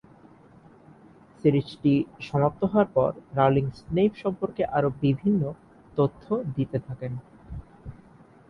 সিরিজটি 1.39 1.93
সমাপ্ত 2.21 2.61
হওয়ার 2.65 2.89
পর 2.93 3.11
রাউলিং 3.35 3.65
স্নেইপ 3.79 4.13
সম্পর্কে 4.15 4.63
আরো 4.77 4.89
বিভিন্ন 5.01 5.41
তথ্য 5.97 6.25
দিতে 6.55 6.77
থাকেন। 6.87 7.13